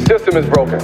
The 0.00 0.18
system 0.18 0.36
is 0.38 0.46
broken. 0.46 0.78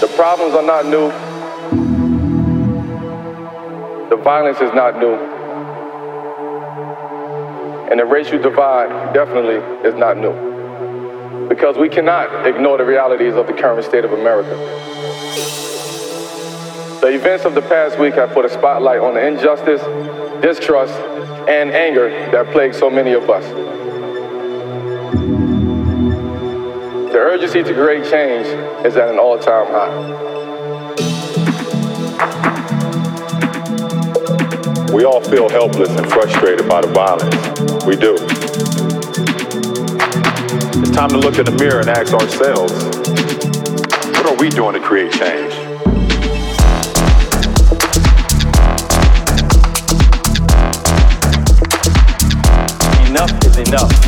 The 0.00 0.08
problems 0.14 0.54
are 0.54 0.62
not 0.62 0.86
new. 0.86 1.08
The 4.08 4.16
violence 4.16 4.60
is 4.60 4.72
not 4.72 4.98
new. 4.98 5.14
And 7.90 8.00
the 8.00 8.06
racial 8.06 8.40
divide 8.40 9.12
definitely 9.12 9.56
is 9.86 9.94
not 9.94 10.16
new. 10.16 11.48
Because 11.48 11.76
we 11.76 11.88
cannot 11.88 12.46
ignore 12.46 12.78
the 12.78 12.84
realities 12.84 13.34
of 13.34 13.46
the 13.46 13.52
current 13.52 13.84
state 13.84 14.04
of 14.04 14.12
America. 14.12 14.56
The 17.00 17.08
events 17.08 17.44
of 17.44 17.54
the 17.54 17.62
past 17.62 17.98
week 17.98 18.14
have 18.14 18.30
put 18.30 18.44
a 18.44 18.48
spotlight 18.48 19.00
on 19.00 19.14
the 19.14 19.26
injustice, 19.26 19.82
distrust, 20.40 20.94
and 21.48 21.70
anger 21.70 22.10
that 22.30 22.52
plague 22.52 22.74
so 22.74 22.90
many 22.90 23.12
of 23.14 23.30
us. 23.30 23.42
The 27.10 27.18
urgency 27.18 27.62
to 27.62 27.72
create 27.72 28.04
change 28.10 28.46
is 28.84 28.96
at 28.96 29.08
an 29.08 29.18
all-time 29.18 29.66
high. 29.68 30.28
We 34.92 35.04
all 35.04 35.22
feel 35.22 35.48
helpless 35.48 35.88
and 35.88 36.06
frustrated 36.10 36.68
by 36.68 36.82
the 36.82 36.88
violence. 36.88 37.34
We 37.86 37.96
do. 37.96 38.16
It's 40.80 40.90
time 40.90 41.08
to 41.08 41.16
look 41.18 41.38
in 41.38 41.46
the 41.46 41.52
mirror 41.52 41.80
and 41.80 41.88
ask 41.88 42.12
ourselves, 42.12 42.74
what 44.18 44.26
are 44.26 44.36
we 44.36 44.50
doing 44.50 44.74
to 44.74 44.80
create 44.80 45.12
change? 45.12 45.57
Enough 53.68 54.07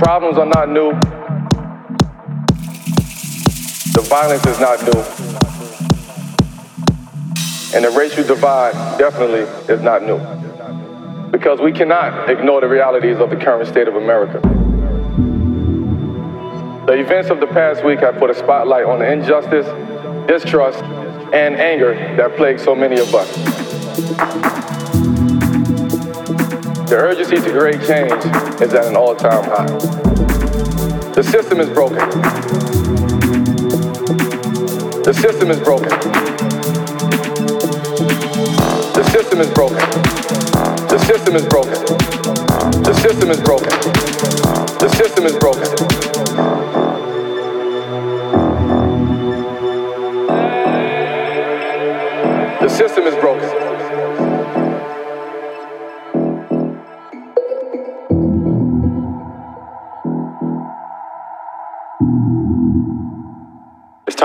problems 0.00 0.38
are 0.38 0.46
not 0.46 0.70
new. 0.70 0.92
The 3.92 4.00
violence 4.08 4.46
is 4.46 4.58
not 4.58 4.82
new. 4.82 4.98
And 7.76 7.84
the 7.84 7.90
racial 7.90 8.24
divide 8.24 8.72
definitely 8.98 9.40
is 9.72 9.82
not 9.82 10.02
new. 10.02 10.18
Because 11.30 11.60
we 11.60 11.70
cannot 11.70 12.30
ignore 12.30 12.62
the 12.62 12.68
realities 12.68 13.18
of 13.18 13.28
the 13.28 13.36
current 13.36 13.68
state 13.68 13.88
of 13.88 13.96
America. 13.96 14.40
The 16.86 16.98
events 16.98 17.28
of 17.28 17.40
the 17.40 17.46
past 17.48 17.84
week 17.84 18.00
have 18.00 18.16
put 18.16 18.30
a 18.30 18.34
spotlight 18.34 18.86
on 18.86 19.00
the 19.00 19.12
injustice, 19.12 19.66
distrust, 20.26 20.82
and 21.34 21.56
anger 21.56 21.94
that 22.16 22.36
plague 22.36 22.58
so 22.58 22.74
many 22.74 22.98
of 22.98 23.14
us. 23.14 24.89
The 26.90 26.96
urgency 26.96 27.36
to 27.36 27.52
create 27.52 27.80
change 27.86 28.12
is 28.60 28.74
at 28.74 28.86
an 28.86 28.96
all-time 28.96 29.44
high. 29.44 29.66
The 31.14 31.22
system 31.22 31.60
is 31.60 31.68
broken. 31.68 31.98
The 35.04 35.14
system 35.14 35.52
is 35.52 35.60
broken. 35.60 35.88
The 38.92 39.04
system 39.12 39.40
is 39.40 39.50
broken. 39.50 39.78
The 40.88 40.98
system 40.98 41.36
is 41.36 41.46
broken. 41.46 41.72
The 42.82 42.94
system 42.94 43.30
is 43.30 43.40
broken. 43.40 43.70
The 44.80 44.88
system 44.88 45.26
is 45.26 45.36
broken. 45.38 45.62
The 52.60 52.68
system 52.68 53.06
is 53.06 53.14
broken. 53.14 53.49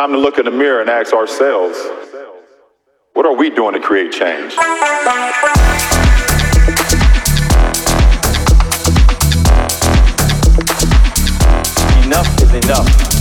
Time 0.06 0.14
to 0.14 0.20
look 0.20 0.38
in 0.38 0.46
the 0.46 0.52
mirror 0.52 0.82
and 0.82 0.90
ask 0.90 1.14
ourselves, 1.14 1.80
what 3.14 3.26
are 3.26 3.36
we 3.36 3.50
doing 3.50 3.74
to 3.74 3.80
create 3.80 4.12
change? 4.12 4.54
Enough 12.06 12.44
is 12.44 12.54
enough. 12.54 13.15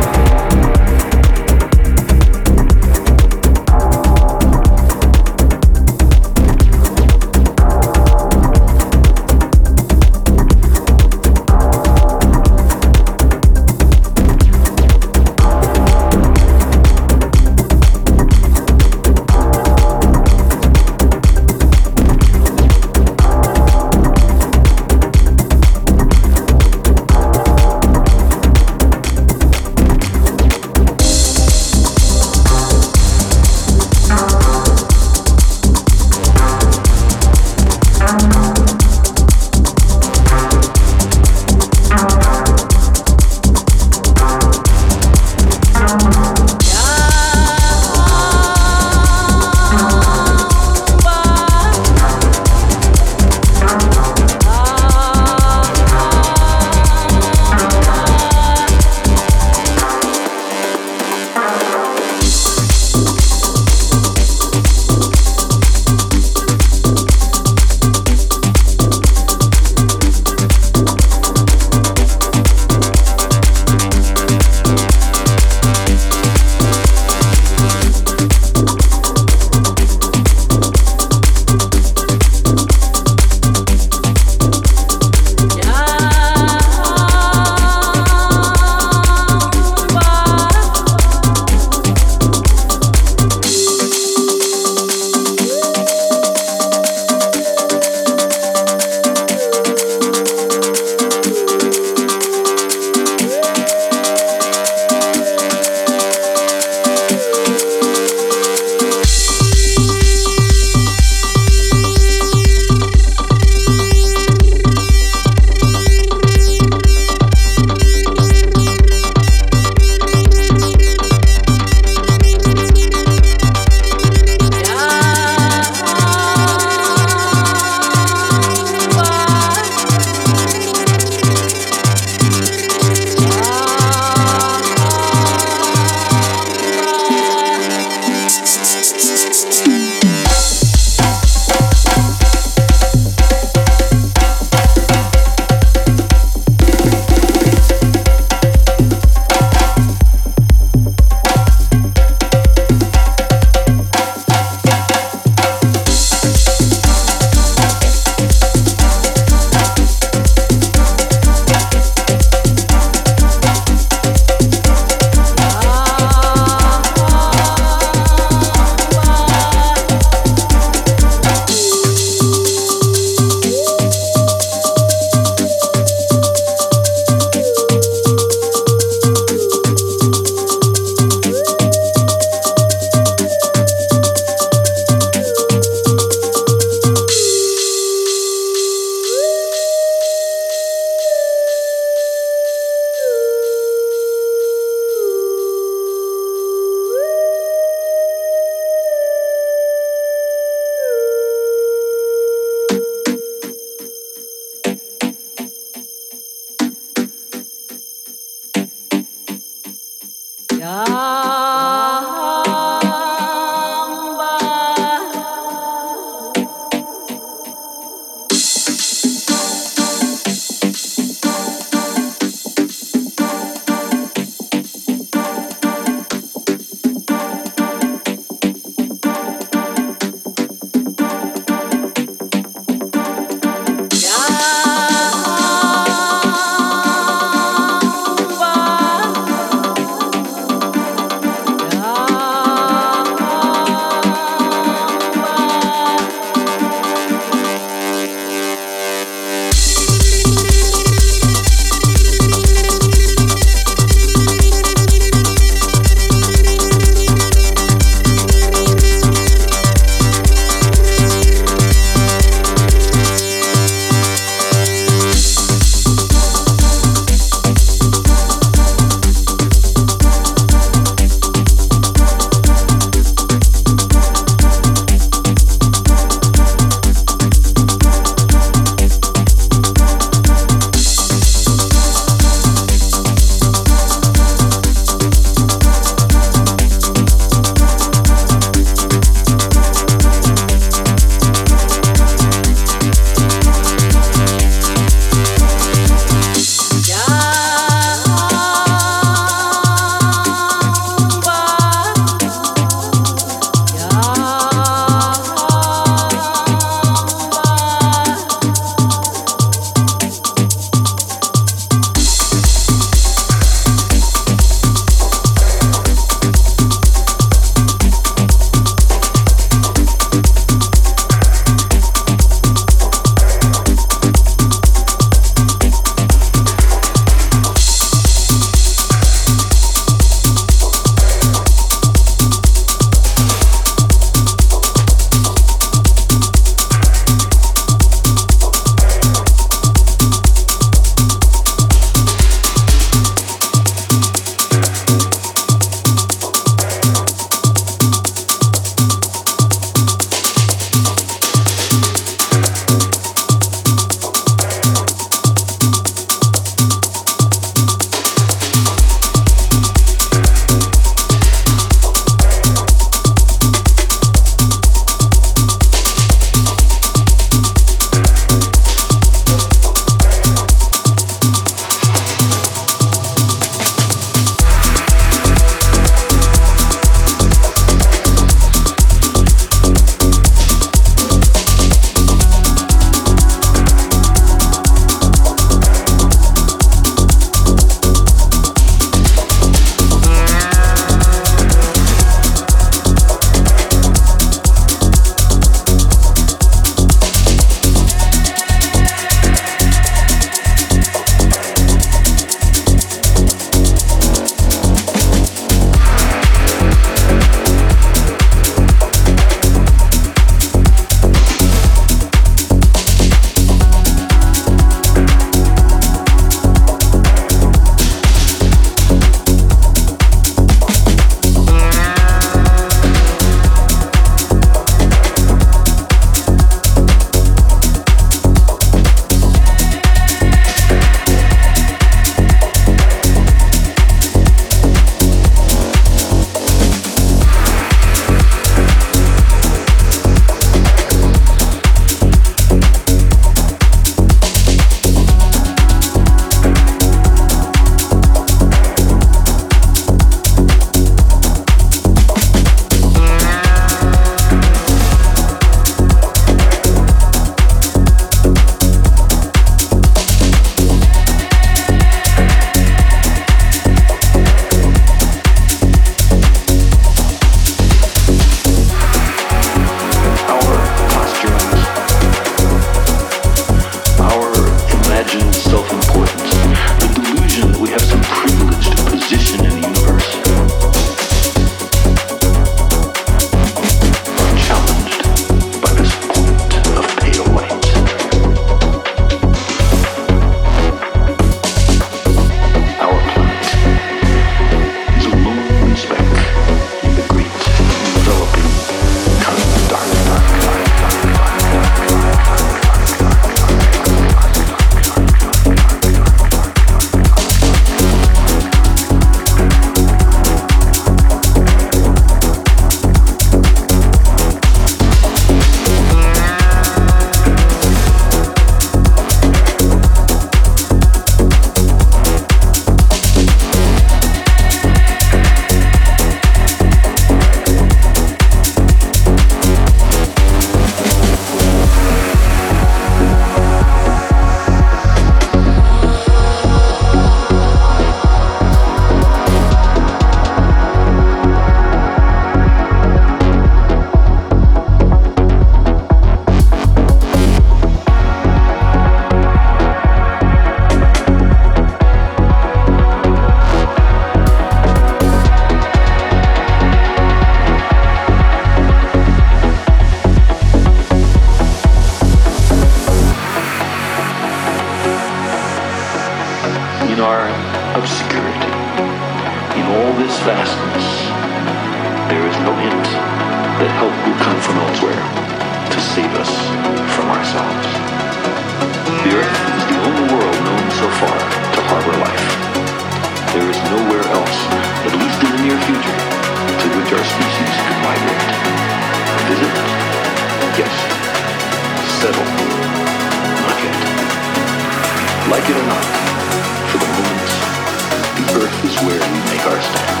Where 598.86 598.96
we 598.96 599.20
make 599.28 599.44
our 599.44 599.60
stand. 599.60 600.00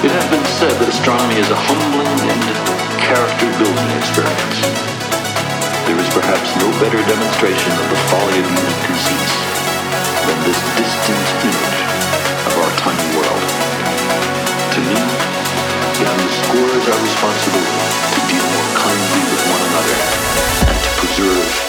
It 0.00 0.12
has 0.16 0.24
been 0.32 0.46
said 0.56 0.72
that 0.80 0.88
astronomy 0.88 1.36
is 1.36 1.50
a 1.52 1.58
humbling 1.58 2.08
and 2.24 2.42
character-building 3.04 3.90
experience. 4.00 4.58
There 5.84 6.00
is 6.00 6.08
perhaps 6.08 6.48
no 6.56 6.72
better 6.80 6.96
demonstration 7.04 7.72
of 7.76 7.86
the 7.92 8.00
folly 8.08 8.38
of 8.40 8.48
human 8.48 8.76
conceits 8.80 9.34
than 10.24 10.38
this 10.48 10.60
distant 10.80 11.26
image 11.52 11.80
of 12.48 12.52
our 12.64 12.72
tiny 12.80 13.08
world. 13.12 13.44
To 14.72 14.80
me, 14.88 14.96
it 16.00 16.08
underscores 16.08 16.84
our 16.88 17.00
responsibility 17.04 17.88
to 18.08 18.20
deal 18.24 18.46
more 18.56 18.70
kindly 18.72 19.22
with 19.28 19.42
one 19.52 19.62
another 19.68 19.96
and 20.64 20.76
to 20.80 20.90
preserve 20.96 21.67